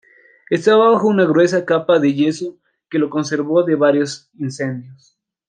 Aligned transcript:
Estaba 0.49 0.89
bajo 0.89 1.07
una 1.07 1.25
gruesa 1.25 1.63
capa 1.63 1.99
de 1.99 2.15
yeso 2.15 2.57
que 2.89 2.97
lo 2.97 3.11
conservó 3.11 3.61
de 3.63 3.75
varios 3.75 4.31
incendios. 4.33 5.15